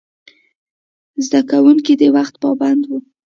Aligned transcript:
زده 1.25 1.41
کوونکي 1.51 1.93
د 1.97 2.03
وخت 2.15 2.33
پابند 2.43 2.81
وو. 2.89 2.99